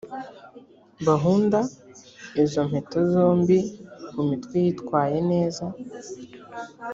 bahunda 1.05 1.59
izo 2.43 2.61
mpeta 2.69 2.99
zombi 3.11 3.57
ku 4.13 4.19
mitwe 4.29 4.55
yitwaye 4.65 5.17
neza 5.31 5.65